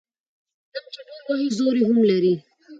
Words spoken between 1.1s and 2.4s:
وهي زور يې هم لري.